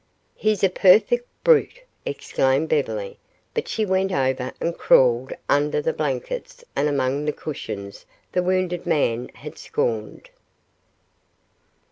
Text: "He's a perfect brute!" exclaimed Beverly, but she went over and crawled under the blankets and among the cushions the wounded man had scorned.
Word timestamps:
"He's 0.33 0.63
a 0.63 0.69
perfect 0.71 1.27
brute!" 1.43 1.83
exclaimed 2.07 2.69
Beverly, 2.69 3.19
but 3.53 3.67
she 3.67 3.85
went 3.85 4.11
over 4.11 4.51
and 4.59 4.75
crawled 4.75 5.31
under 5.47 5.79
the 5.79 5.93
blankets 5.93 6.63
and 6.75 6.89
among 6.89 7.25
the 7.25 7.31
cushions 7.31 8.07
the 8.31 8.41
wounded 8.41 8.87
man 8.87 9.29
had 9.35 9.59
scorned. 9.59 10.31